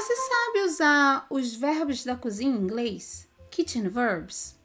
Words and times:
Você 0.00 0.16
sabe 0.16 0.62
usar 0.62 1.26
os 1.28 1.54
verbos 1.54 2.02
da 2.04 2.16
cozinha 2.16 2.50
em 2.50 2.58
inglês? 2.58 3.28
Kitchen 3.50 3.86
verbs? 3.86 4.56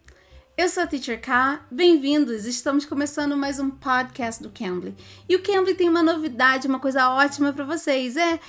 Eu 0.56 0.70
sou 0.70 0.84
a 0.84 0.88
Teacher 0.88 1.20
K, 1.20 1.60
bem-vindos! 1.70 2.46
Estamos 2.46 2.86
começando 2.86 3.36
mais 3.36 3.60
um 3.60 3.70
podcast 3.70 4.42
do 4.42 4.50
Cambly. 4.50 4.96
E 5.28 5.36
o 5.36 5.44
Cambly 5.44 5.76
tem 5.76 5.90
uma 5.90 6.02
novidade, 6.02 6.70
uma 6.70 6.80
coisa 6.80 7.10
ótima 7.10 7.52
para 7.52 7.66
vocês, 7.66 8.16
é 8.16 8.40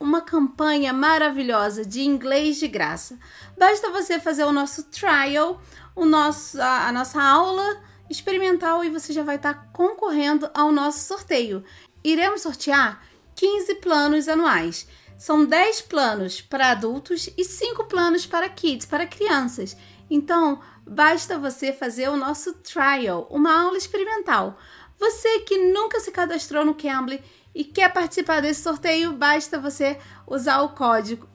uma 0.00 0.22
campanha 0.22 0.92
maravilhosa 0.92 1.84
de 1.84 2.02
inglês 2.02 2.56
de 2.56 2.66
graça. 2.66 3.16
Basta 3.56 3.92
você 3.92 4.18
fazer 4.18 4.42
o 4.42 4.52
nosso 4.52 4.82
trial, 4.90 5.62
o 5.94 6.04
nosso, 6.04 6.60
a, 6.60 6.88
a 6.88 6.92
nossa 6.92 7.22
aula 7.22 7.80
experimental 8.10 8.82
e 8.82 8.90
você 8.90 9.12
já 9.12 9.22
vai 9.22 9.36
estar 9.36 9.70
concorrendo 9.72 10.50
ao 10.52 10.72
nosso 10.72 10.98
sorteio. 11.06 11.62
Iremos 12.02 12.42
sortear 12.42 13.06
15 13.36 13.76
planos 13.76 14.28
anuais. 14.28 14.88
São 15.16 15.44
10 15.44 15.82
planos 15.82 16.40
para 16.40 16.70
adultos 16.70 17.30
e 17.36 17.44
5 17.44 17.84
planos 17.84 18.26
para 18.26 18.48
kids, 18.48 18.86
para 18.86 19.06
crianças. 19.06 19.76
Então, 20.10 20.60
basta 20.86 21.38
você 21.38 21.72
fazer 21.72 22.08
o 22.08 22.16
nosso 22.16 22.54
trial, 22.54 23.26
uma 23.30 23.62
aula 23.62 23.78
experimental. 23.78 24.58
Você 24.98 25.40
que 25.40 25.58
nunca 25.72 26.00
se 26.00 26.10
cadastrou 26.10 26.64
no 26.64 26.74
Cambly 26.74 27.22
e 27.54 27.64
quer 27.64 27.92
participar 27.92 28.42
desse 28.42 28.62
sorteio, 28.62 29.12
basta 29.12 29.58
você 29.58 29.98
usar 30.26 30.62
o 30.62 30.70
código 30.70 31.28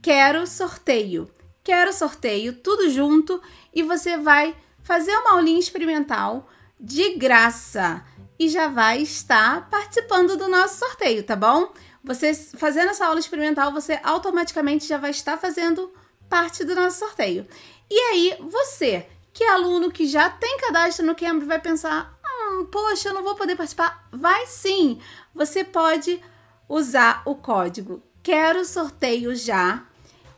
Quero 0.00 0.46
Sorteio. 0.46 1.28
Quero 1.64 1.92
Sorteio, 1.92 2.52
tudo 2.52 2.88
junto, 2.90 3.42
e 3.74 3.82
você 3.82 4.16
vai 4.16 4.54
fazer 4.82 5.10
uma 5.16 5.32
aulinha 5.32 5.58
experimental 5.58 6.48
de 6.78 7.16
graça 7.16 8.04
e 8.38 8.48
já 8.48 8.68
vai 8.68 9.02
estar 9.02 9.68
participando 9.68 10.36
do 10.36 10.48
nosso 10.48 10.78
sorteio, 10.78 11.24
tá 11.24 11.34
bom? 11.34 11.72
Você 12.06 12.32
fazendo 12.32 12.90
essa 12.90 13.04
aula 13.04 13.18
experimental, 13.18 13.72
você 13.72 13.98
automaticamente 14.04 14.86
já 14.86 14.96
vai 14.96 15.10
estar 15.10 15.36
fazendo 15.36 15.92
parte 16.28 16.62
do 16.62 16.72
nosso 16.72 17.00
sorteio. 17.00 17.44
E 17.90 17.98
aí, 17.98 18.36
você, 18.48 19.08
que 19.32 19.42
é 19.42 19.50
aluno 19.50 19.90
que 19.90 20.06
já 20.06 20.30
tem 20.30 20.56
cadastro 20.58 21.04
no 21.04 21.16
Cambridge, 21.16 21.46
vai 21.46 21.60
pensar: 21.60 22.16
hum, 22.24 22.64
poxa, 22.66 23.08
eu 23.08 23.14
não 23.14 23.24
vou 23.24 23.34
poder 23.34 23.56
participar. 23.56 24.06
Vai 24.12 24.46
sim! 24.46 25.00
Você 25.34 25.64
pode 25.64 26.22
usar 26.68 27.22
o 27.24 27.34
código 27.34 28.00
Quero 28.22 28.64
Sorteio 28.64 29.34
Já 29.34 29.82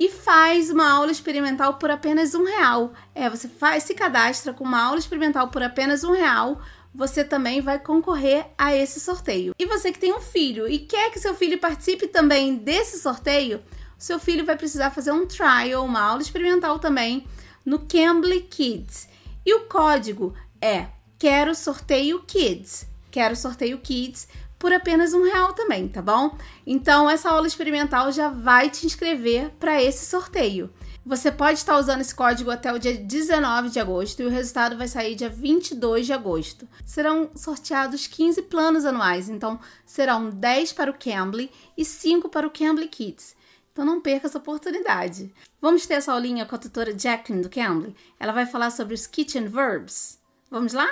e 0.00 0.08
faz 0.08 0.70
uma 0.70 0.90
aula 0.90 1.12
experimental 1.12 1.74
por 1.74 1.90
apenas 1.90 2.34
um 2.34 2.44
real. 2.44 2.94
É, 3.14 3.28
você 3.28 3.46
faz, 3.46 3.82
se 3.82 3.94
cadastra 3.94 4.54
com 4.54 4.64
uma 4.64 4.82
aula 4.82 4.98
experimental 4.98 5.48
por 5.48 5.62
apenas 5.62 6.02
um 6.02 6.12
real 6.12 6.62
você 6.98 7.22
também 7.22 7.60
vai 7.60 7.78
concorrer 7.78 8.48
a 8.58 8.74
esse 8.74 8.98
sorteio. 8.98 9.54
E 9.56 9.66
você 9.66 9.92
que 9.92 10.00
tem 10.00 10.12
um 10.12 10.20
filho 10.20 10.66
e 10.68 10.80
quer 10.80 11.12
que 11.12 11.20
seu 11.20 11.32
filho 11.32 11.56
participe 11.56 12.08
também 12.08 12.56
desse 12.56 12.98
sorteio, 12.98 13.62
seu 13.96 14.18
filho 14.18 14.44
vai 14.44 14.56
precisar 14.56 14.90
fazer 14.90 15.12
um 15.12 15.24
trial, 15.24 15.84
uma 15.84 16.00
aula 16.00 16.20
experimental 16.20 16.80
também 16.80 17.24
no 17.64 17.78
Cambly 17.78 18.40
Kids. 18.40 19.08
E 19.46 19.54
o 19.54 19.66
código 19.66 20.34
é 20.60 20.88
Quero 21.20 21.54
Sorteio 21.54 22.24
Kids. 22.26 22.88
Quero 23.12 23.36
Sorteio 23.36 23.78
Kids 23.78 24.26
por 24.58 24.72
apenas 24.72 25.14
um 25.14 25.22
real 25.22 25.52
também, 25.52 25.86
tá 25.86 26.02
bom? 26.02 26.36
Então 26.66 27.08
essa 27.08 27.30
aula 27.30 27.46
experimental 27.46 28.10
já 28.10 28.28
vai 28.28 28.70
te 28.70 28.84
inscrever 28.86 29.50
para 29.60 29.80
esse 29.80 30.04
sorteio. 30.04 30.68
Você 31.04 31.32
pode 31.32 31.58
estar 31.58 31.78
usando 31.78 32.00
esse 32.00 32.14
código 32.14 32.50
até 32.50 32.72
o 32.72 32.78
dia 32.78 32.94
19 32.94 33.70
de 33.70 33.80
agosto 33.80 34.20
e 34.20 34.26
o 34.26 34.30
resultado 34.30 34.76
vai 34.76 34.86
sair 34.86 35.14
dia 35.14 35.28
22 35.28 36.06
de 36.06 36.12
agosto. 36.12 36.68
Serão 36.84 37.30
sorteados 37.34 38.06
15 38.06 38.42
planos 38.42 38.84
anuais, 38.84 39.28
então 39.28 39.58
serão 39.86 40.28
10 40.28 40.74
para 40.74 40.90
o 40.90 40.94
Cambly 40.94 41.50
e 41.76 41.84
5 41.84 42.28
para 42.28 42.46
o 42.46 42.50
Cambly 42.50 42.88
Kids. 42.88 43.34
Então 43.72 43.86
não 43.86 44.00
perca 44.00 44.26
essa 44.26 44.38
oportunidade. 44.38 45.32
Vamos 45.60 45.86
ter 45.86 45.94
essa 45.94 46.12
aulinha 46.12 46.44
com 46.44 46.56
a 46.56 46.58
tutora 46.58 46.98
Jacqueline 46.98 47.42
do 47.42 47.48
Cambly. 47.48 47.94
Ela 48.18 48.32
vai 48.32 48.44
falar 48.44 48.70
sobre 48.70 48.92
os 48.92 49.06
kitchen 49.06 49.46
verbs. 49.46 50.18
Vamos 50.50 50.72
lá? 50.72 50.88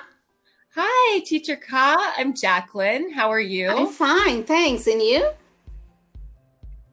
Hi, 0.76 1.20
Teacher 1.22 1.58
Ka. 1.58 2.14
I'm 2.18 2.32
Jacqueline. 2.34 3.12
How 3.12 3.30
are 3.32 3.42
you? 3.42 3.70
I'm 3.70 3.88
fine, 3.88 4.44
thanks. 4.44 4.86
And 4.86 5.02
you? 5.02 5.26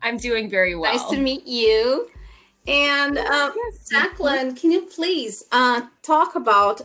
I'm 0.01 0.17
doing 0.17 0.49
very 0.49 0.73
well. 0.73 0.91
Nice 0.91 1.05
to 1.09 1.17
meet 1.17 1.45
you. 1.45 2.09
And 2.67 3.17
uh, 3.17 3.51
yes. 3.55 3.89
Jacqueline, 3.89 4.55
can 4.55 4.71
you 4.71 4.81
please 4.83 5.43
uh, 5.51 5.81
talk 6.01 6.35
about 6.35 6.81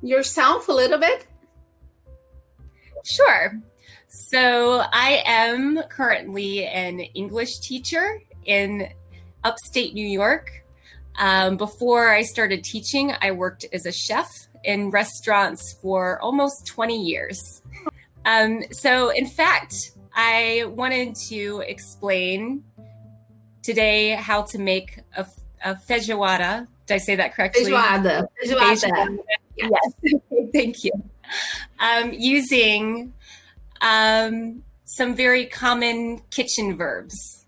yourself 0.00 0.68
a 0.68 0.72
little 0.72 0.98
bit? 0.98 1.26
Sure. 3.04 3.60
So, 4.08 4.84
I 4.92 5.22
am 5.24 5.82
currently 5.88 6.66
an 6.66 7.00
English 7.00 7.60
teacher 7.60 8.20
in 8.44 8.88
upstate 9.42 9.94
New 9.94 10.06
York. 10.06 10.64
Um, 11.18 11.56
before 11.56 12.10
I 12.10 12.22
started 12.22 12.62
teaching, 12.62 13.14
I 13.20 13.32
worked 13.32 13.64
as 13.72 13.86
a 13.86 13.92
chef 13.92 14.30
in 14.64 14.90
restaurants 14.90 15.74
for 15.82 16.20
almost 16.20 16.66
20 16.66 17.02
years. 17.02 17.62
Um, 18.24 18.62
so, 18.70 19.08
in 19.10 19.26
fact, 19.26 19.92
I 20.14 20.66
wanted 20.68 21.16
to 21.28 21.64
explain 21.66 22.64
today 23.62 24.10
how 24.10 24.42
to 24.42 24.58
make 24.58 24.98
a, 25.16 25.26
a 25.64 25.74
feijoada. 25.74 26.66
Did 26.86 26.94
I 26.94 26.98
say 26.98 27.16
that 27.16 27.34
correctly? 27.34 27.64
Feijoada. 27.64 28.26
Feijoada. 28.44 28.58
feijoada. 28.58 29.18
Yes. 29.56 29.70
yes. 30.02 30.20
Thank 30.52 30.84
you. 30.84 30.92
Um, 31.78 32.12
using 32.12 33.14
um, 33.80 34.62
some 34.84 35.14
very 35.14 35.46
common 35.46 36.20
kitchen 36.30 36.76
verbs. 36.76 37.46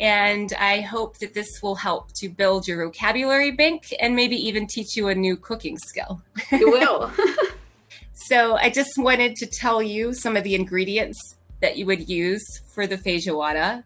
And 0.00 0.52
I 0.52 0.80
hope 0.80 1.18
that 1.18 1.34
this 1.34 1.60
will 1.60 1.74
help 1.74 2.12
to 2.14 2.28
build 2.28 2.68
your 2.68 2.84
vocabulary 2.84 3.50
bank 3.50 3.92
and 3.98 4.14
maybe 4.14 4.36
even 4.36 4.66
teach 4.68 4.96
you 4.96 5.08
a 5.08 5.14
new 5.14 5.36
cooking 5.36 5.76
skill. 5.76 6.22
You 6.52 6.70
will. 6.70 7.10
so 8.14 8.56
I 8.56 8.70
just 8.70 8.92
wanted 8.96 9.34
to 9.36 9.46
tell 9.46 9.82
you 9.82 10.14
some 10.14 10.36
of 10.36 10.44
the 10.44 10.54
ingredients 10.54 11.18
that 11.60 11.76
you 11.76 11.86
would 11.86 12.08
use 12.08 12.44
for 12.72 12.86
the 12.86 12.96
feijoada. 12.96 13.82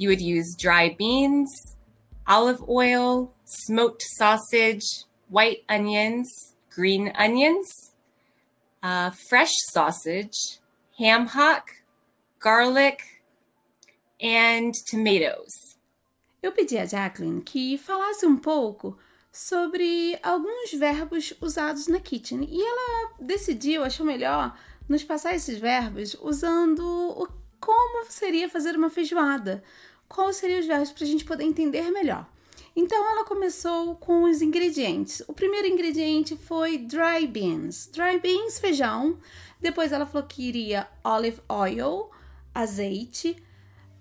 You 0.00 0.08
would 0.08 0.22
use 0.22 0.56
dry 0.56 0.96
beans, 0.96 1.76
olive 2.26 2.66
oil, 2.66 3.34
smoked 3.44 4.00
sausage, 4.16 5.04
white 5.28 5.62
onions, 5.68 6.54
green 6.74 7.12
onions, 7.18 7.92
uh, 8.82 9.10
fresh 9.28 9.52
sausage, 9.74 10.58
ham 10.98 11.26
hock, 11.26 11.68
garlic, 12.38 13.02
and 14.18 14.72
tomatoes. 14.90 15.76
Eu 16.42 16.52
pedi 16.52 16.78
a 16.78 16.86
Jacqueline 16.86 17.42
que 17.42 17.76
falasse 17.76 18.24
um 18.24 18.38
pouco 18.38 18.96
sobre 19.30 20.18
alguns 20.22 20.72
verbos 20.72 21.34
usados 21.42 21.88
na 21.88 22.00
kitchen 22.00 22.48
e 22.50 22.58
ela 22.58 23.12
decidiu, 23.20 23.84
achou 23.84 24.06
melhor, 24.06 24.58
nos 24.88 25.04
passar 25.04 25.34
esses 25.34 25.58
verbos 25.58 26.16
usando 26.22 26.80
o 26.80 27.28
como 27.60 28.06
seria 28.08 28.48
fazer 28.48 28.74
uma 28.74 28.88
feijoada, 28.88 29.62
quais 30.10 30.36
seriam 30.36 30.60
os 30.60 30.66
verbos 30.66 30.90
para 30.90 31.04
a 31.04 31.06
gente 31.06 31.24
poder 31.24 31.44
entender 31.44 31.88
melhor. 31.90 32.28
Então 32.74 32.98
ela 33.10 33.24
começou 33.24 33.94
com 33.96 34.24
os 34.24 34.42
ingredientes. 34.42 35.22
O 35.26 35.32
primeiro 35.32 35.68
ingrediente 35.68 36.36
foi 36.36 36.78
dry 36.78 37.26
beans. 37.26 37.88
Dry 37.92 38.18
beans, 38.18 38.58
feijão. 38.58 39.18
Depois 39.60 39.92
ela 39.92 40.06
falou 40.06 40.26
que 40.26 40.42
iria 40.42 40.88
olive 41.04 41.40
oil, 41.48 42.10
azeite, 42.54 43.36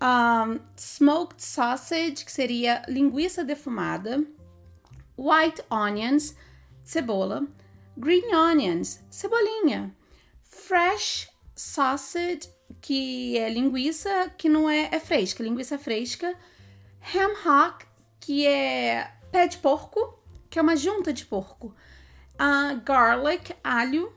um, 0.02 0.59
smoked 0.75 1.44
sausage, 1.44 2.25
que 2.25 2.31
seria 2.31 2.81
linguiça 2.88 3.44
defumada, 3.44 4.24
white 5.18 5.62
onions, 5.69 6.36
cebola, 6.84 7.46
green 7.98 8.34
onions, 8.34 9.02
cebolinha, 9.09 9.94
fresh 10.44 11.30
sausage, 11.54 12.50
que 12.81 13.38
é 13.38 13.50
linguiça 13.50 14.31
que 14.38 14.50
não 14.50 14.69
é, 14.69 14.89
é 14.92 15.00
fresca, 15.00 15.44
linguiça 15.44 15.77
fresca, 15.77 16.36
ham 17.13 17.33
hock, 17.45 17.86
que 18.19 18.45
é 18.45 19.12
pé 19.31 19.48
de 19.48 19.57
porco, 19.57 20.19
que 20.50 20.60
é 20.60 20.62
uma 20.62 20.75
junta 20.75 21.13
de 21.13 21.25
porco, 21.25 21.75
uh, 22.36 22.80
garlic, 22.83 23.54
alho, 23.63 24.13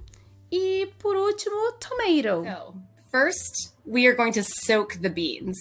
e 0.51 0.93
por 0.99 1.17
último, 1.17 1.73
tomato. 1.81 2.45
So, 2.45 2.75
first, 3.11 3.75
we 3.87 4.07
are 4.07 4.15
going 4.15 4.33
to 4.33 4.43
soak 4.43 5.01
the 5.01 5.09
beans. 5.09 5.59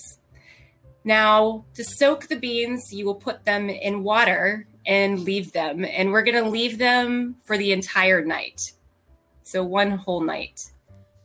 Now, 1.04 1.66
to 1.76 1.84
soak 1.84 2.28
the 2.28 2.36
beans, 2.36 2.92
you 2.92 3.06
will 3.06 3.16
put 3.16 3.46
them 3.46 3.70
in 3.70 4.04
water 4.04 4.68
and 4.86 5.20
leave 5.20 5.54
them. 5.54 5.86
And 5.86 6.12
we're 6.12 6.24
going 6.24 6.44
to 6.44 6.50
leave 6.50 6.78
them 6.78 7.38
for 7.44 7.58
the 7.58 7.72
entire 7.72 8.24
night. 8.24 8.74
So, 9.44 9.64
one 9.64 9.92
whole 9.92 10.22
night. 10.22 10.71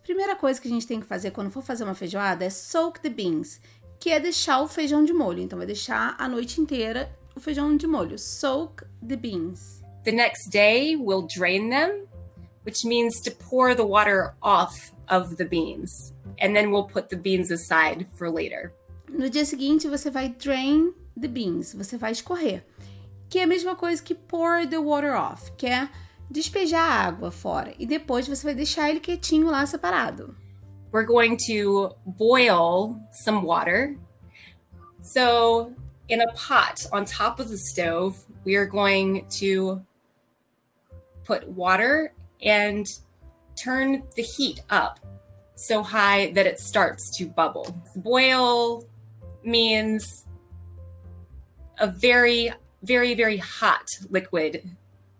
Primeira 0.06 0.36
coisa 0.36 0.60
que 0.60 0.68
a 0.68 0.70
gente 0.70 0.86
tem 0.86 1.00
que 1.00 1.06
fazer 1.06 1.32
quando 1.32 1.50
for 1.50 1.64
fazer 1.64 1.82
uma 1.82 1.92
feijoada 1.92 2.44
é 2.44 2.48
soak 2.48 3.00
the 3.00 3.08
beans, 3.08 3.60
que 3.98 4.10
é 4.10 4.20
deixar 4.20 4.60
o 4.62 4.68
feijão 4.68 5.04
de 5.04 5.12
molho. 5.12 5.40
Então, 5.40 5.58
vai 5.58 5.66
deixar 5.66 6.14
a 6.16 6.28
noite 6.28 6.60
inteira 6.60 7.10
o 7.34 7.40
feijão 7.40 7.76
de 7.76 7.88
molho. 7.88 8.16
Soak 8.16 8.84
the 9.04 9.16
beans. 9.16 9.82
The 10.04 10.12
next 10.12 10.48
day, 10.52 10.94
we'll 10.94 11.26
drain 11.26 11.70
them, 11.70 12.06
which 12.64 12.86
means 12.86 13.20
to 13.22 13.32
pour 13.32 13.74
the 13.74 13.82
water 13.82 14.34
off 14.40 14.92
of 15.10 15.34
the 15.34 15.44
beans. 15.44 16.14
And 16.40 16.54
then 16.54 16.70
we'll 16.70 16.86
put 16.86 17.08
the 17.08 17.16
beans 17.16 17.50
aside 17.50 18.06
for 18.16 18.30
later. 18.30 18.72
No 19.10 19.28
dia 19.28 19.44
seguinte, 19.44 19.88
você 19.88 20.08
vai 20.08 20.28
drain 20.28 20.94
the 21.20 21.26
beans, 21.26 21.74
você 21.74 21.98
vai 21.98 22.12
escorrer, 22.12 22.64
que 23.28 23.40
é 23.40 23.42
a 23.42 23.46
mesma 23.46 23.74
coisa 23.74 24.00
que 24.00 24.14
pour 24.14 24.68
the 24.68 24.78
water 24.78 25.16
off, 25.16 25.50
que 25.56 25.66
é 25.66 25.88
despejar 26.30 26.82
a 26.82 27.06
água 27.06 27.30
fora 27.30 27.74
e 27.78 27.86
depois 27.86 28.26
você 28.26 28.44
vai 28.44 28.54
deixar 28.54 28.90
ele 28.90 29.00
quietinho 29.00 29.46
lá 29.46 29.64
separado. 29.66 30.36
We're 30.92 31.06
going 31.06 31.36
to 31.48 31.94
boil 32.04 32.96
some 33.12 33.44
water. 33.44 33.96
So, 35.02 35.72
in 36.08 36.20
a 36.20 36.32
pot 36.32 36.86
on 36.92 37.04
top 37.04 37.40
of 37.40 37.48
the 37.48 37.58
stove, 37.58 38.16
we 38.44 38.56
are 38.56 38.66
going 38.66 39.26
to 39.40 39.82
put 41.24 41.46
water 41.48 42.12
and 42.40 42.86
turn 43.56 44.02
the 44.14 44.22
heat 44.22 44.62
up 44.70 45.00
so 45.56 45.82
high 45.82 46.30
that 46.32 46.46
it 46.46 46.60
starts 46.60 47.10
to 47.18 47.26
bubble. 47.26 47.74
Boil 47.96 48.84
means 49.42 50.24
a 51.78 51.88
very, 51.88 52.52
very, 52.82 53.14
very 53.14 53.38
hot 53.38 53.86
liquid 54.08 54.62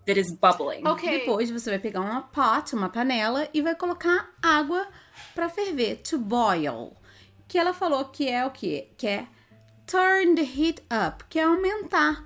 that 0.06 0.18
is 0.18 0.32
bubbling. 0.32 0.86
Ok. 0.86 1.20
Depois 1.20 1.50
você 1.50 1.70
vai 1.70 1.78
pegar 1.78 2.00
uma 2.00 2.22
pot, 2.22 2.74
uma 2.74 2.88
panela, 2.88 3.48
e 3.52 3.60
vai 3.60 3.74
colocar 3.74 4.30
água 4.42 4.86
para 5.34 5.48
ferver, 5.48 5.96
to 6.02 6.18
boil. 6.18 6.94
Que 7.48 7.58
ela 7.58 7.72
falou 7.72 8.06
que 8.06 8.28
é 8.28 8.44
o 8.44 8.50
quê? 8.50 8.88
Que 8.96 9.06
é 9.06 9.26
turn 9.86 10.34
the 10.34 10.42
heat 10.42 10.82
up, 10.90 11.24
que 11.28 11.38
é 11.38 11.44
aumentar 11.44 12.24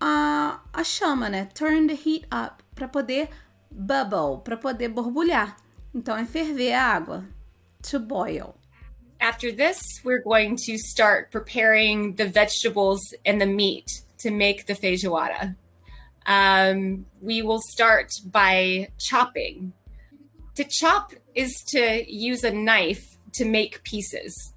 a, 0.00 0.60
a 0.72 0.84
chama, 0.84 1.28
né? 1.28 1.48
Turn 1.54 1.86
the 1.86 1.94
heat 1.94 2.26
up, 2.26 2.62
para 2.74 2.88
poder 2.88 3.28
bubble, 3.70 4.42
para 4.44 4.56
poder 4.56 4.88
borbulhar. 4.88 5.56
Então 5.94 6.16
é 6.16 6.24
ferver 6.24 6.74
a 6.74 6.82
água, 6.82 7.24
to 7.88 7.98
boil. 7.98 8.54
After 9.18 9.50
this, 9.50 9.78
we're 10.04 10.22
going 10.22 10.56
to 10.66 10.76
start 10.76 11.30
preparing 11.30 12.14
the 12.16 12.26
vegetables 12.26 13.00
and 13.24 13.40
the 13.40 13.46
meat 13.46 14.04
to 14.18 14.30
make 14.30 14.66
the 14.66 14.74
feijoada. 14.74 15.56
Um, 16.26 17.06
we 17.20 17.42
will 17.42 17.60
start 17.60 18.12
by 18.24 18.88
chopping. 18.98 19.72
To 20.56 20.64
chop 20.64 21.12
is 21.34 21.62
to 21.68 22.04
use 22.08 22.42
a 22.42 22.50
knife 22.50 23.16
to 23.34 23.44
make 23.44 23.84
pieces. 23.84 24.52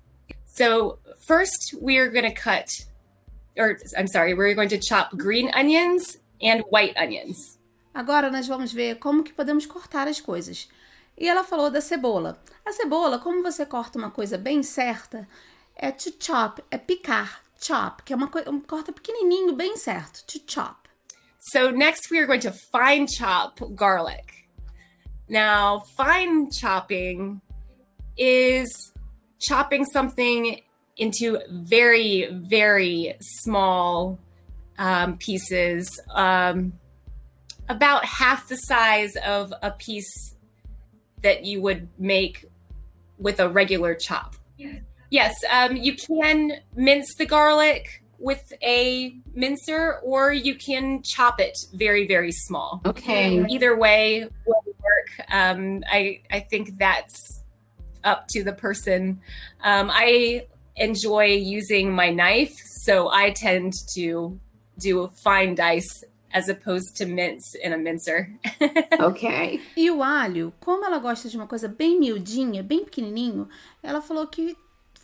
So, 0.46 1.00
first, 1.20 1.76
we 1.80 1.98
are 1.98 2.10
going 2.10 2.26
to 2.26 2.34
cut, 2.34 2.70
or 3.58 3.78
I'm 3.98 4.08
sorry, 4.08 4.34
we're 4.34 4.56
going 4.56 4.70
to 4.70 4.80
chop 4.80 5.16
green 5.16 5.52
onions 5.54 6.18
and 6.42 6.64
white 6.70 6.98
onions. 6.98 7.58
Agora 7.94 8.32
nós 8.32 8.48
vamos 8.48 8.72
ver 8.72 8.96
como 8.96 9.24
que 9.24 9.34
podemos 9.34 9.66
cortar 9.66 10.08
as 10.08 10.22
coisas. 10.22 10.70
E 11.18 11.28
ela 11.28 11.44
falou 11.44 11.70
da 11.70 11.82
cebola. 11.82 12.42
A 12.66 12.72
cebola, 12.72 13.20
como 13.20 13.44
você 13.44 13.66
corta 13.66 14.00
uma 14.00 14.10
coisa 14.10 14.38
bem 14.38 14.64
certa, 14.64 15.28
é 15.76 15.92
to 15.92 16.14
chop, 16.20 16.64
é 16.72 16.78
picar, 16.78 17.44
chop, 17.60 18.04
que 18.04 18.14
é 18.14 18.16
uma 18.16 18.28
coisa, 18.28 18.50
um 18.50 18.60
corta 18.60 18.94
pequenininho, 18.94 19.54
bem 19.54 19.76
certo, 19.76 20.24
to 20.26 20.40
chop. 20.48 20.89
So 21.40 21.72
next 21.72 22.12
we 22.12 22.20
are 22.20 22.28
going 22.28 22.42
to 22.42 22.52
fine 22.52 23.08
chop 23.08 23.60
garlic. 23.74 24.48
Now, 25.30 25.80
fine 25.96 26.52
chopping 26.52 27.42
is 28.18 28.92
chopping 29.40 29.86
something 29.86 30.62
into 30.98 31.40
very, 31.50 32.28
very 32.32 33.16
small 33.22 34.20
um, 34.78 35.18
pieces, 35.18 36.00
um, 36.14 36.74
about 37.70 38.04
half 38.04 38.50
the 38.50 38.58
size 38.58 39.16
of 39.26 39.54
a 39.62 39.72
piece 39.72 40.36
that 41.22 41.46
you 41.46 41.62
would 41.62 41.88
make 41.98 42.46
with 43.18 43.40
a 43.40 43.48
regular 43.48 43.96
chop. 43.96 44.36
Yes, 45.10 45.36
um, 45.52 45.76
you 45.76 45.96
can 45.96 46.54
mince 46.76 47.16
the 47.16 47.26
garlic 47.26 48.04
with 48.20 48.52
a 48.62 49.16
mincer 49.34 50.00
or 50.04 50.32
you 50.32 50.56
can 50.56 51.02
chop 51.04 51.40
it 51.40 51.58
very 51.74 52.06
very 52.06 52.32
small 52.32 52.82
okay 52.86 53.46
either 53.50 53.78
way 53.78 54.28
will 54.46 54.64
work 54.66 55.28
um, 55.32 55.84
i 55.92 56.20
i 56.32 56.40
think 56.40 56.78
that's 56.78 57.42
up 58.04 58.28
to 58.28 58.44
the 58.44 58.54
person 58.54 59.20
um, 59.64 59.90
i 59.92 60.46
enjoy 60.76 61.26
using 61.26 61.92
my 61.92 62.10
knife 62.10 62.56
so 62.84 63.10
i 63.10 63.30
tend 63.32 63.74
to 63.94 64.40
do 64.78 65.02
a 65.02 65.08
fine 65.10 65.56
dice 65.56 66.04
as 66.34 66.48
opposed 66.48 66.96
to 66.98 67.06
mince 67.06 67.56
in 67.56 67.74
a 67.74 67.78
mincer. 67.78 68.30
ok. 69.00 69.62
E 69.76 69.90
o 69.90 70.04
alho, 70.04 70.54
como 70.60 70.86
ela 70.86 71.00
gosta 71.00 71.28
de 71.28 71.36
uma 71.36 71.48
coisa 71.48 71.68
bem 71.68 72.00
miudinha, 72.00 72.62
bem 72.62 72.84
pequenininho, 72.86 73.48
ela 73.82 74.02
falou 74.02 74.28
que 74.28 74.56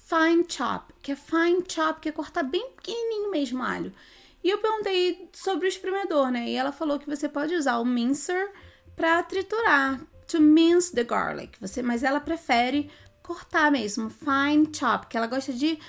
fine 0.05 0.45
chop, 0.47 0.93
que 1.01 1.11
é 1.11 1.15
fine 1.15 1.63
chop, 1.67 1.99
que 1.99 2.09
é 2.09 2.11
cortar 2.11 2.43
bem 2.43 2.69
pequenininho 2.75 3.31
mesmo 3.31 3.63
alho. 3.63 3.91
E 4.43 4.49
eu 4.49 4.59
perguntei 4.59 5.29
sobre 5.33 5.65
o 5.65 5.67
espremedor, 5.67 6.29
né? 6.29 6.47
E 6.47 6.55
ela 6.55 6.71
falou 6.71 6.99
que 6.99 7.09
você 7.09 7.27
pode 7.27 7.55
usar 7.55 7.79
o 7.79 7.85
mincer 7.85 8.51
para 8.95 9.23
triturar, 9.23 9.99
to 10.27 10.39
mince 10.39 10.93
the 10.93 11.03
garlic. 11.03 11.59
Você, 11.59 11.81
mas 11.81 12.03
ela 12.03 12.19
prefere 12.19 12.91
cortar 13.23 13.71
mesmo, 13.71 14.11
fine 14.11 14.69
chop, 14.71 15.07
que 15.07 15.17
ela 15.17 15.25
gosta 15.25 15.51
de 15.51 15.79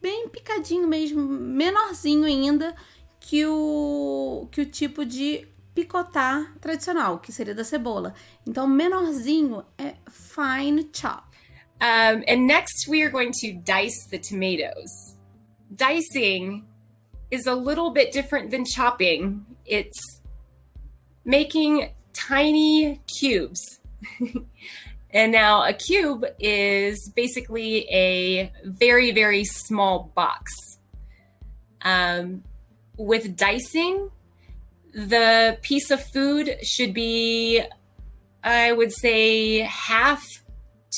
bem 0.00 0.28
picadinho 0.28 0.86
mesmo, 0.86 1.20
menorzinho 1.20 2.24
ainda 2.24 2.72
que 3.18 3.44
o 3.44 4.48
que 4.52 4.60
o 4.60 4.66
tipo 4.66 5.04
de 5.04 5.48
picotar 5.74 6.54
tradicional, 6.60 7.18
que 7.18 7.32
seria 7.32 7.54
da 7.54 7.64
cebola. 7.64 8.14
Então, 8.46 8.68
menorzinho 8.68 9.64
é 9.76 9.96
fine 10.08 10.88
chop. 10.92 11.33
Um, 11.80 12.24
and 12.26 12.46
next, 12.46 12.86
we 12.88 13.02
are 13.02 13.10
going 13.10 13.32
to 13.40 13.52
dice 13.52 14.06
the 14.10 14.18
tomatoes. 14.18 15.16
Dicing 15.74 16.66
is 17.30 17.46
a 17.46 17.54
little 17.54 17.90
bit 17.90 18.12
different 18.12 18.50
than 18.50 18.64
chopping, 18.64 19.44
it's 19.66 20.20
making 21.24 21.90
tiny 22.12 23.00
cubes. 23.18 23.80
and 25.10 25.32
now, 25.32 25.64
a 25.64 25.72
cube 25.72 26.24
is 26.38 27.10
basically 27.14 27.88
a 27.90 28.52
very, 28.64 29.10
very 29.12 29.44
small 29.44 30.12
box. 30.14 30.52
Um, 31.82 32.44
with 32.96 33.36
dicing, 33.36 34.10
the 34.94 35.58
piece 35.62 35.90
of 35.90 36.02
food 36.12 36.56
should 36.62 36.94
be, 36.94 37.62
I 38.42 38.72
would 38.72 38.92
say, 38.92 39.58
half 39.58 40.24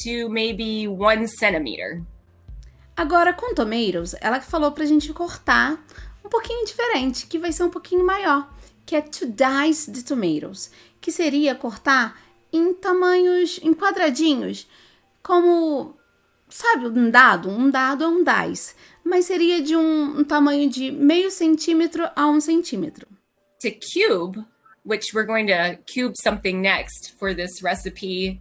to 0.03 0.29
maybe 0.29 0.89
one 0.89 1.27
centimeter. 1.27 2.03
Agora, 2.97 3.33
com 3.33 3.55
tomatoes, 3.55 4.15
ela 4.21 4.41
falou 4.41 4.73
pra 4.73 4.87
gente 4.87 5.13
cortar 5.13 5.85
um 6.25 6.29
pouquinho 6.29 6.65
diferente, 6.65 7.27
que 7.27 7.39
vai 7.39 7.53
ser 7.53 7.63
um 7.65 7.71
pouquinho 7.71 8.05
maior, 8.05 8.51
que 8.85 8.97
é 8.97 9.03
to 9.03 9.27
dice 9.27 9.91
the 9.91 10.03
tomatoes, 10.03 10.71
que 11.01 11.13
seria 11.13 11.55
cortar 11.55 12.19
em 12.53 12.73
tamanhos, 12.73 13.61
em 13.63 13.75
quadradinhos, 13.75 14.67
como, 15.23 15.95
sabe, 16.49 16.87
um 16.87 17.11
dado? 17.11 17.51
Um 17.51 17.71
dado 17.71 18.05
é 18.05 18.09
um 18.09 18.25
dice, 18.25 18.75
mas 19.05 19.27
seria 19.27 19.61
de 19.61 19.77
um, 19.77 20.21
um 20.21 20.25
tamanho 20.25 20.71
de 20.71 20.91
meio 20.91 21.31
centímetro 21.31 22.09
a 22.15 22.27
um 22.27 22.41
centímetro. 22.41 23.07
To 23.61 23.71
cube, 23.71 24.45
which 24.85 25.15
we're 25.15 25.27
going 25.27 25.47
to 25.47 25.79
cube 25.93 26.15
something 26.23 26.61
next 26.61 27.15
for 27.19 27.35
this 27.35 27.63
recipe, 27.63 28.41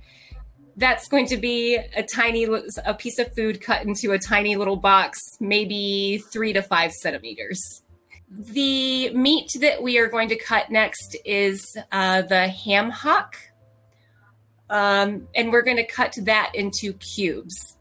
that's 0.78 1.08
going 1.08 1.28
to 1.28 1.38
be 1.38 1.76
a 1.76 2.04
tiny 2.04 2.46
a 2.86 2.94
piece 2.94 3.20
of 3.20 3.34
food 3.34 3.62
cut 3.62 3.84
into 3.84 4.12
a 4.12 4.20
tiny 4.20 4.56
little 4.56 4.76
box 4.76 5.18
maybe 5.40 6.22
three 6.32 6.54
to 6.54 6.62
five 6.62 6.92
centimeters. 6.92 7.82
The 8.30 9.14
meat 9.14 9.52
that 9.62 9.82
we 9.82 9.98
are 10.00 10.08
going 10.08 10.30
to 10.30 10.36
cut 10.36 10.70
next 10.70 11.16
is 11.24 11.78
uh, 11.92 12.24
the 12.24 12.48
ham 12.48 12.90
hock. 12.90 13.36
Um, 14.70 15.28
and 15.36 15.52
we're 15.52 15.62
going 15.62 15.78
to 15.78 15.86
cut 15.86 16.16
that 16.24 16.52
into 16.56 16.94
cubes. 16.94 17.78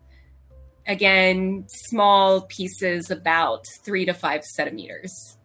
Again 0.87 1.65
small 1.69 2.43
pieces 2.43 3.11
about 3.11 3.65
three 3.85 4.05
to 4.05 4.13
five 4.13 4.45
centimeters. 4.45 5.39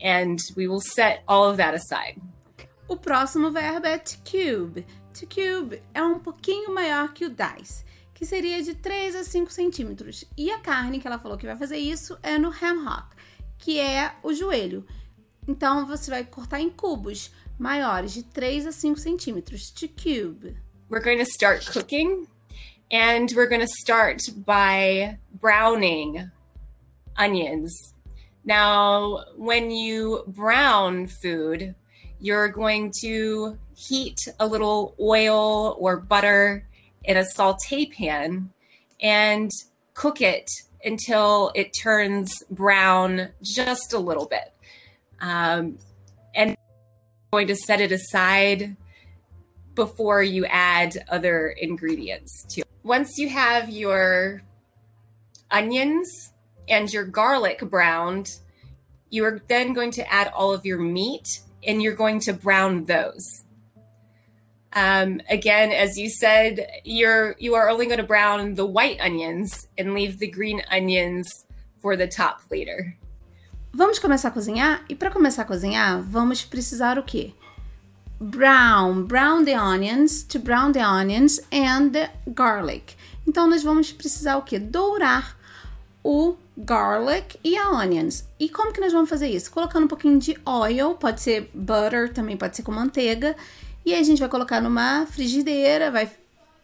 And 0.00 0.40
we 0.56 0.66
will 0.66 0.80
set 0.80 1.22
all 1.28 1.48
of 1.48 1.58
that 1.58 1.74
aside. 1.74 2.20
O 2.88 2.96
próximo 2.96 3.50
verbo 3.50 3.86
é 3.86 3.98
to 3.98 4.18
cube 4.24 4.84
to 5.14 5.26
cube 5.26 5.80
é 5.94 6.02
um 6.02 6.18
pouquinho 6.18 6.74
maior 6.74 7.12
que 7.12 7.24
o 7.24 7.30
dice, 7.30 7.84
que 8.12 8.26
seria 8.26 8.62
de 8.62 8.74
3 8.74 9.14
a 9.16 9.24
5 9.24 9.52
centímetros. 9.52 10.24
E 10.36 10.50
a 10.50 10.58
carne 10.58 10.98
que 10.98 11.06
ela 11.06 11.18
falou 11.18 11.38
que 11.38 11.46
vai 11.46 11.56
fazer 11.56 11.78
isso 11.78 12.18
é 12.22 12.36
no 12.36 12.48
ham 12.48 12.84
hock, 12.84 13.16
que 13.58 13.78
é 13.78 14.12
o 14.22 14.32
joelho. 14.32 14.84
Então 15.46 15.86
você 15.86 16.10
vai 16.10 16.24
cortar 16.24 16.60
em 16.60 16.68
cubos 16.68 17.30
maiores, 17.58 18.12
de 18.12 18.24
3 18.24 18.66
a 18.66 18.72
5 18.72 18.98
centímetros. 18.98 19.70
To 19.70 19.88
cube. 19.88 20.56
We're 20.90 21.04
going 21.04 21.18
to 21.18 21.30
start 21.30 21.64
cooking 21.72 22.26
and 22.90 23.28
we're 23.34 23.48
going 23.48 23.64
to 23.64 23.72
start 23.80 24.20
by 24.44 25.18
browning 25.40 26.30
onions. 27.16 27.94
Now, 28.44 29.24
when 29.36 29.70
you 29.70 30.24
brown 30.26 31.06
food, 31.06 31.74
you're 32.20 32.48
going 32.48 32.92
to 33.00 33.58
heat 33.76 34.18
a 34.38 34.46
little 34.46 34.94
oil 35.00 35.76
or 35.78 35.96
butter 35.96 36.66
in 37.02 37.16
a 37.16 37.24
saute 37.24 37.86
pan 37.86 38.50
and 39.00 39.50
cook 39.94 40.20
it 40.20 40.48
until 40.84 41.50
it 41.54 41.70
turns 41.70 42.42
brown 42.50 43.28
just 43.42 43.92
a 43.92 43.98
little 43.98 44.26
bit. 44.26 44.52
Um, 45.20 45.78
and 46.34 46.50
I'm 46.50 46.56
going 47.32 47.46
to 47.48 47.56
set 47.56 47.80
it 47.80 47.92
aside 47.92 48.76
before 49.74 50.22
you 50.22 50.44
add 50.46 51.04
other 51.08 51.48
ingredients 51.48 52.44
to 52.50 52.60
it. 52.60 52.66
Once 52.82 53.18
you 53.18 53.28
have 53.28 53.70
your 53.70 54.42
onions 55.50 56.32
and 56.68 56.92
your 56.92 57.04
garlic 57.04 57.60
browned, 57.60 58.38
you 59.10 59.24
are 59.24 59.40
then 59.48 59.72
going 59.72 59.90
to 59.92 60.12
add 60.12 60.28
all 60.34 60.52
of 60.52 60.66
your 60.66 60.78
meat 60.78 61.40
and 61.66 61.82
you're 61.82 61.94
going 61.94 62.20
to 62.20 62.32
brown 62.32 62.84
those. 62.84 63.43
Um, 64.74 65.20
again, 65.30 65.70
as 65.70 65.96
you 65.96 66.10
said, 66.10 66.66
you're 66.84 67.36
you 67.38 67.54
are 67.54 67.68
only 67.68 67.86
going 67.86 68.00
to 68.00 68.06
brown 68.06 68.54
the 68.54 68.66
white 68.66 69.00
onions 69.00 69.68
and 69.78 69.94
leave 69.94 70.18
the 70.18 70.26
green 70.26 70.62
onions 70.70 71.44
for 71.80 71.96
the 71.96 72.08
top 72.08 72.40
later. 72.50 72.96
Vamos 73.72 73.98
começar 73.98 74.28
a 74.28 74.30
cozinhar? 74.30 74.84
E 74.88 74.94
para 74.94 75.10
começar 75.10 75.42
a 75.42 75.44
cozinhar, 75.44 76.02
vamos 76.02 76.44
precisar 76.44 76.98
o 76.98 77.02
quê? 77.02 77.32
Brown, 78.20 79.04
brown 79.04 79.44
the 79.44 79.56
onions, 79.56 80.22
to 80.24 80.38
brown 80.38 80.72
the 80.72 80.84
onions 80.84 81.40
and 81.52 81.90
the 81.90 82.10
garlic. 82.28 82.96
Então 83.26 83.48
nós 83.48 83.62
vamos 83.62 83.92
precisar 83.92 84.36
o 84.36 84.42
quê? 84.42 84.58
Dourar 84.58 85.36
o 86.02 86.36
garlic 86.56 87.38
e 87.42 87.56
a 87.56 87.70
onions. 87.70 88.24
E 88.38 88.48
como 88.48 88.72
que 88.72 88.80
nós 88.80 88.92
vamos 88.92 89.08
fazer 89.08 89.28
isso? 89.28 89.50
Colocando 89.50 89.84
um 89.84 89.88
pouquinho 89.88 90.18
de 90.18 90.36
oil, 90.44 90.94
pode 90.94 91.20
ser 91.20 91.50
butter, 91.54 92.12
também 92.12 92.36
pode 92.36 92.56
ser 92.56 92.62
com 92.62 92.72
manteiga. 92.72 93.36
E 93.84 93.92
aí 93.92 94.00
a 94.00 94.04
gente 94.04 94.20
vai 94.20 94.28
colocar 94.28 94.60
numa 94.60 95.06
frigideira, 95.06 95.90
vai 95.90 96.10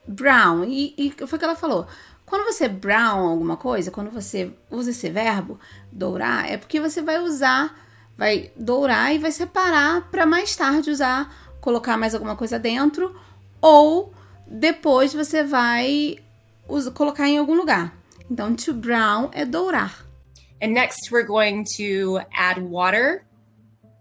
brown. 0.07 0.65
E, 0.65 0.95
e 0.97 1.27
foi 1.27 1.37
o 1.37 1.39
que 1.39 1.45
ela 1.45 1.57
falou. 1.57 1.87
Quando 2.25 2.45
você 2.45 2.69
brown 2.69 3.29
alguma 3.29 3.57
coisa, 3.57 3.91
quando 3.91 4.11
você 4.11 4.53
usa 4.71 4.91
esse 4.91 5.11
verbo 5.11 5.59
dourar, 5.91 6.51
é 6.51 6.57
porque 6.57 6.81
você 6.81 7.03
vai 7.03 7.19
usar, 7.19 7.77
vai 8.17 8.53
dourar 8.57 9.15
e 9.15 9.19
vai 9.19 9.33
separar 9.33 10.09
para 10.11 10.25
mais 10.25 10.55
tarde 10.55 10.91
usar, 10.91 11.35
colocar 11.61 11.97
mais 11.97 12.15
alguma 12.15 12.37
coisa 12.37 12.59
dentro, 12.59 13.19
ou 13.61 14.15
depois 14.47 15.13
você 15.13 15.43
vai 15.43 16.19
usa, 16.69 16.91
colocar 16.91 17.29
em 17.29 17.39
algum 17.39 17.55
lugar. 17.55 17.93
Então, 18.31 18.55
to 18.55 18.73
brown 18.73 19.29
é 19.33 19.45
dourar. 19.45 20.07
And 20.63 20.69
next 20.69 21.11
we're 21.11 21.27
going 21.27 21.65
to 21.77 22.21
add 22.33 22.61
water 22.61 23.25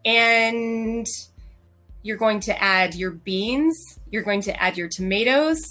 and 0.05 1.05
you're 2.09 2.17
going 2.17 2.39
to 2.39 2.59
add 2.59 2.95
your 2.95 3.11
beans, 3.11 3.99
you're 4.09 4.23
going 4.23 4.41
to 4.41 4.59
add 4.59 4.75
your 4.75 4.87
tomatoes, 4.87 5.61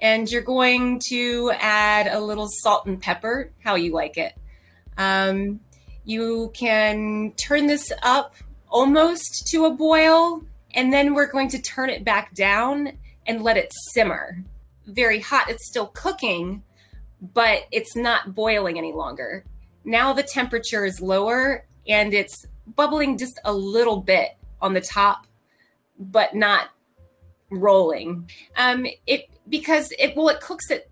and 0.00 0.30
you're 0.30 0.40
going 0.40 0.98
to 1.10 1.52
add 1.60 2.06
a 2.06 2.18
little 2.18 2.48
salt 2.48 2.86
and 2.86 3.02
pepper, 3.02 3.52
how 3.62 3.74
you 3.74 3.92
like 3.92 4.16
it. 4.16 4.32
Um, 4.96 5.60
you 6.06 6.50
can 6.54 7.32
turn 7.32 7.66
this 7.66 7.92
up 8.02 8.34
almost 8.70 9.46
to 9.48 9.66
a 9.66 9.70
boil, 9.70 10.42
and 10.72 10.90
then 10.90 11.12
we're 11.12 11.30
going 11.30 11.50
to 11.50 11.60
turn 11.60 11.90
it 11.90 12.02
back 12.02 12.34
down 12.34 12.92
and 13.26 13.42
let 13.42 13.58
it 13.58 13.70
simmer. 13.92 14.42
Very 14.86 15.20
hot, 15.20 15.50
it's 15.50 15.68
still 15.68 15.88
cooking, 15.88 16.62
but 17.20 17.64
it's 17.70 17.94
not 17.94 18.34
boiling 18.34 18.78
any 18.78 18.94
longer. 18.94 19.44
Now 19.84 20.14
the 20.14 20.22
temperature 20.22 20.86
is 20.86 21.02
lower 21.02 21.66
and 21.86 22.14
it's 22.14 22.46
bubbling 22.74 23.18
just 23.18 23.38
a 23.44 23.52
little 23.52 24.00
bit 24.00 24.38
on 24.62 24.72
the 24.72 24.80
top 24.80 25.26
but 25.98 26.34
not 26.34 26.70
rolling. 27.50 28.28
Um, 28.56 28.86
it 29.06 29.28
because 29.48 29.92
it 29.98 30.16
well 30.16 30.28
it 30.28 30.40
cooks 30.40 30.70
it 30.70 30.90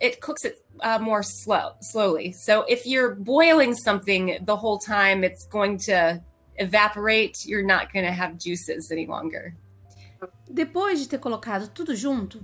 it 0.00 0.20
cooks 0.20 0.44
it 0.44 0.64
uh, 0.80 0.98
more 0.98 1.22
slow 1.22 1.72
slowly. 1.80 2.32
So 2.32 2.64
if 2.68 2.86
you're 2.86 3.14
boiling 3.14 3.74
something 3.74 4.38
the 4.42 4.56
whole 4.56 4.78
time, 4.78 5.24
it's 5.24 5.46
going 5.46 5.78
to 5.86 6.22
evaporate. 6.56 7.44
You're 7.44 7.64
not 7.64 7.92
going 7.92 8.04
to 8.04 8.12
have 8.12 8.38
juices 8.38 8.90
any 8.90 9.06
longer. 9.06 9.54
Depois 10.52 10.98
de 10.98 11.08
ter 11.08 11.18
colocado 11.18 11.68
tudo 11.68 11.94
junto 11.94 12.42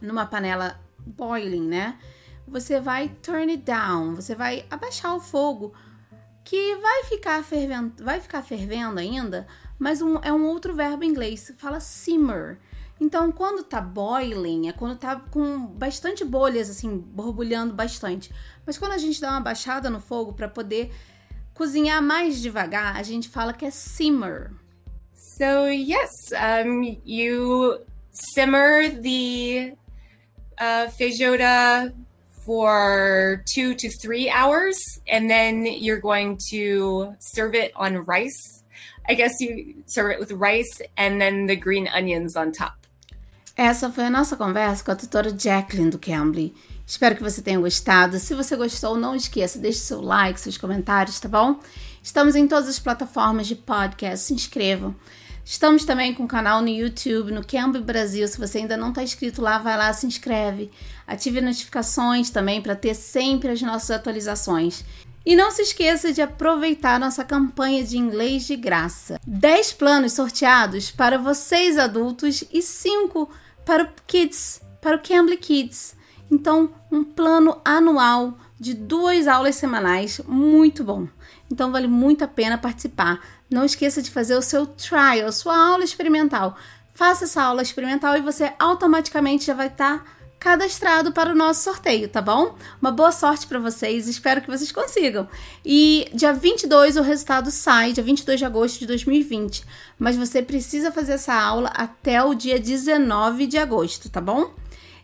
numa 0.00 0.26
panela 0.26 0.76
boiling, 1.06 1.68
né? 1.68 1.98
Você 2.46 2.80
vai 2.80 3.10
turn 3.22 3.50
it 3.50 3.62
down, 3.62 4.14
você 4.14 4.34
vai 4.34 4.64
abaixar 4.70 5.14
o 5.14 5.20
fogo, 5.20 5.74
que 6.44 6.76
vai 6.76 7.04
ficar 7.04 7.44
fervendo, 7.44 8.02
vai 8.02 8.20
ficar 8.20 8.42
fervendo 8.42 8.98
ainda, 8.98 9.46
mas 9.78 10.02
um, 10.02 10.18
é 10.22 10.32
um 10.32 10.46
outro 10.46 10.74
verbo 10.74 11.04
em 11.04 11.08
inglês, 11.08 11.52
fala 11.56 11.80
simmer. 11.80 12.58
Então, 13.00 13.30
quando 13.30 13.62
tá 13.62 13.80
boiling, 13.80 14.68
é 14.68 14.72
quando 14.72 14.98
tá 14.98 15.16
com 15.16 15.66
bastante 15.66 16.24
bolhas, 16.24 16.68
assim, 16.68 16.98
borbulhando 16.98 17.72
bastante. 17.72 18.32
Mas 18.66 18.76
quando 18.76 18.92
a 18.92 18.98
gente 18.98 19.20
dá 19.20 19.30
uma 19.30 19.40
baixada 19.40 19.88
no 19.88 20.00
fogo 20.00 20.32
para 20.32 20.48
poder 20.48 20.92
cozinhar 21.54 22.02
mais 22.02 22.40
devagar, 22.40 22.96
a 22.96 23.02
gente 23.02 23.28
fala 23.28 23.52
que 23.52 23.64
é 23.64 23.70
simmer. 23.70 24.50
So, 25.14 25.68
yes, 25.68 26.30
um, 26.64 27.00
you 27.04 27.80
simmer 28.10 29.00
the 29.00 29.76
uh, 30.60 30.90
feijoada 30.90 31.94
for 32.48 33.44
two 33.44 33.74
to 33.74 33.90
three 33.90 34.30
hours, 34.30 34.78
and 35.06 35.28
then 35.28 35.66
you're 35.66 36.00
going 36.00 36.38
to 36.50 37.14
serve 37.20 37.54
it 37.54 37.72
on 37.76 37.92
rice 38.06 38.58
I 39.10 39.14
guess 39.14 39.40
you 39.40 39.82
serve 39.86 40.12
it 40.12 40.20
with 40.20 40.32
rice 40.32 40.82
and 40.96 41.18
then 41.18 41.46
the 41.46 41.56
green 41.56 41.88
onions 41.88 42.36
on 42.36 42.52
top. 42.52 42.74
Essa 43.56 43.90
foi 43.90 44.04
a 44.04 44.10
nossa 44.10 44.36
conversa 44.36 44.84
com 44.84 44.92
a 44.92 44.96
tutora 44.96 45.30
Jacqueline 45.36 45.90
do 45.90 45.98
Cambly. 45.98 46.54
Espero 46.86 47.16
que 47.16 47.22
você 47.22 47.40
tenha 47.40 47.58
gostado. 47.58 48.18
Se 48.18 48.34
você 48.34 48.54
gostou, 48.54 48.96
não 48.96 49.14
esqueça, 49.14 49.58
deixe 49.58 49.78
seu 49.80 50.00
like, 50.00 50.38
seus 50.38 50.58
comentários, 50.58 51.18
tá 51.18 51.28
bom? 51.28 51.58
Estamos 52.02 52.36
em 52.36 52.46
todas 52.46 52.68
as 52.68 52.78
plataformas 52.78 53.46
de 53.46 53.56
podcast, 53.56 54.26
se. 54.26 54.94
Estamos 55.50 55.86
também 55.86 56.12
com 56.12 56.24
o 56.24 56.28
canal 56.28 56.60
no 56.60 56.68
YouTube, 56.68 57.32
no 57.32 57.42
Cambly 57.42 57.82
Brasil. 57.82 58.28
Se 58.28 58.38
você 58.38 58.58
ainda 58.58 58.76
não 58.76 58.90
está 58.90 59.02
inscrito 59.02 59.40
lá, 59.40 59.56
vai 59.56 59.78
lá, 59.78 59.90
se 59.94 60.06
inscreve. 60.06 60.70
Ative 61.06 61.40
notificações 61.40 62.28
também 62.28 62.60
para 62.60 62.76
ter 62.76 62.94
sempre 62.94 63.48
as 63.48 63.62
nossas 63.62 63.90
atualizações. 63.90 64.84
E 65.24 65.34
não 65.34 65.50
se 65.50 65.62
esqueça 65.62 66.12
de 66.12 66.20
aproveitar 66.20 67.00
nossa 67.00 67.24
campanha 67.24 67.82
de 67.82 67.96
inglês 67.96 68.46
de 68.46 68.56
graça. 68.56 69.18
10 69.26 69.72
planos 69.72 70.12
sorteados 70.12 70.90
para 70.90 71.16
vocês 71.16 71.78
adultos 71.78 72.44
e 72.52 72.60
5 72.60 73.30
para 73.64 73.84
o 73.84 73.88
Kids, 74.06 74.60
para 74.82 74.96
o 74.96 75.02
Cambly 75.02 75.38
Kids. 75.38 75.96
Então, 76.30 76.74
um 76.92 77.02
plano 77.02 77.58
anual 77.64 78.36
de 78.60 78.74
duas 78.74 79.26
aulas 79.26 79.54
semanais, 79.54 80.20
muito 80.28 80.84
bom. 80.84 81.08
Então, 81.50 81.72
vale 81.72 81.86
muito 81.86 82.22
a 82.22 82.28
pena 82.28 82.58
participar. 82.58 83.18
Não 83.50 83.64
esqueça 83.64 84.02
de 84.02 84.10
fazer 84.10 84.36
o 84.36 84.42
seu 84.42 84.66
trial, 84.66 85.32
sua 85.32 85.56
aula 85.56 85.84
experimental. 85.84 86.56
Faça 86.92 87.24
essa 87.24 87.42
aula 87.42 87.62
experimental 87.62 88.16
e 88.16 88.20
você 88.20 88.52
automaticamente 88.58 89.46
já 89.46 89.54
vai 89.54 89.68
estar. 89.68 90.04
Tá 90.04 90.18
cadastrado 90.38 91.12
para 91.12 91.32
o 91.32 91.34
nosso 91.34 91.64
sorteio, 91.64 92.08
tá 92.08 92.22
bom? 92.22 92.54
Uma 92.80 92.90
boa 92.90 93.10
sorte 93.10 93.46
para 93.46 93.58
vocês, 93.58 94.06
espero 94.06 94.40
que 94.40 94.50
vocês 94.50 94.70
consigam. 94.70 95.28
E 95.64 96.08
dia 96.14 96.32
22 96.32 96.96
o 96.96 97.02
resultado 97.02 97.50
sai, 97.50 97.92
dia 97.92 98.04
22 98.04 98.38
de 98.38 98.44
agosto 98.46 98.78
de 98.78 98.86
2020, 98.86 99.64
mas 99.98 100.16
você 100.16 100.40
precisa 100.40 100.92
fazer 100.92 101.14
essa 101.14 101.34
aula 101.34 101.70
até 101.74 102.22
o 102.22 102.34
dia 102.34 102.58
19 102.58 103.46
de 103.46 103.58
agosto, 103.58 104.08
tá 104.08 104.20
bom? 104.20 104.52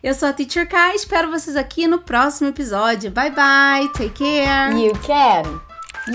Eu 0.01 0.13
sou 0.13 0.29
a 0.29 0.33
Teacher 0.33 0.69
Kai, 0.69 0.95
espero 0.95 1.31
vocês 1.31 1.55
aqui 1.55 1.87
no 1.87 1.99
próximo 1.99 2.49
episódio. 2.49 3.11
Bye 3.11 3.31
bye, 3.31 3.89
take 3.93 4.11
care. 4.11 4.79
You 4.79 4.93
can. 4.99 5.61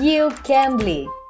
You 0.01 0.29
can 0.43 0.77
be. 0.77 1.20